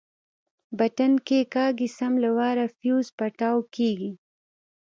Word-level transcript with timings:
بټن 0.77 1.13
کښېکاږي 1.27 1.87
سم 1.97 2.13
له 2.23 2.29
وارې 2.37 2.65
فيوز 2.77 3.07
پټاو 3.17 3.57
کېږي. 3.75 4.11